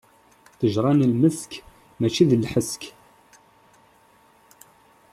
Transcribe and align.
Ṭṭejṛa 0.53 0.91
n 0.97 1.07
lmesk, 1.13 1.51
mačči 1.99 2.23
d 2.29 2.31
lḥesk. 2.43 2.81